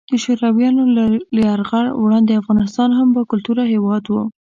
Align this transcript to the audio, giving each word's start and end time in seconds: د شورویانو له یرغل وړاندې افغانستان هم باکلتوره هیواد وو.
د 0.09 0.13
شورویانو 0.23 0.83
له 0.95 1.03
یرغل 1.49 1.87
وړاندې 2.03 2.39
افغانستان 2.41 2.89
هم 2.97 3.07
باکلتوره 3.15 3.63
هیواد 3.73 4.03
وو. 4.07 4.23